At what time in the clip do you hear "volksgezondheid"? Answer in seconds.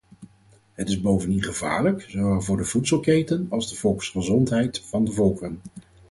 3.75-4.79